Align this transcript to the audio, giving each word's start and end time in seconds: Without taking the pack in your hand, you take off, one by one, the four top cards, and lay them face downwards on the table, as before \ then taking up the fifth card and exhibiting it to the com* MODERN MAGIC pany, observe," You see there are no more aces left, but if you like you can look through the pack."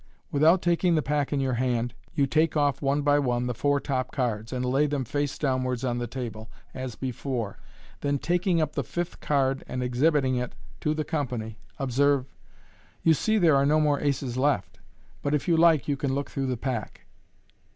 Without 0.31 0.63
taking 0.63 0.95
the 0.95 1.03
pack 1.03 1.31
in 1.31 1.39
your 1.39 1.53
hand, 1.53 1.93
you 2.15 2.25
take 2.25 2.57
off, 2.57 2.81
one 2.81 3.03
by 3.03 3.19
one, 3.19 3.45
the 3.45 3.53
four 3.53 3.79
top 3.79 4.11
cards, 4.11 4.51
and 4.51 4.65
lay 4.65 4.87
them 4.87 5.05
face 5.05 5.37
downwards 5.37 5.85
on 5.85 5.99
the 5.99 6.07
table, 6.07 6.49
as 6.73 6.95
before 6.95 7.59
\ 7.79 8.01
then 8.01 8.17
taking 8.17 8.59
up 8.59 8.73
the 8.73 8.83
fifth 8.83 9.19
card 9.19 9.63
and 9.67 9.83
exhibiting 9.83 10.37
it 10.37 10.55
to 10.79 10.95
the 10.95 11.03
com* 11.03 11.27
MODERN 11.27 11.39
MAGIC 11.41 11.53
pany, 11.53 11.75
observe," 11.77 12.25
You 13.03 13.13
see 13.13 13.37
there 13.37 13.55
are 13.55 13.63
no 13.63 13.79
more 13.79 13.99
aces 13.99 14.37
left, 14.37 14.79
but 15.21 15.35
if 15.35 15.47
you 15.47 15.55
like 15.55 15.87
you 15.87 15.95
can 15.95 16.15
look 16.15 16.31
through 16.31 16.47
the 16.47 16.57
pack." 16.57 17.05